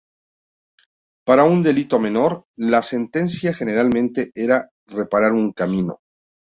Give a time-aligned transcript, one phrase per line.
[1.27, 5.99] Para un delito menor, la sentencia generalmente era reparar un camino.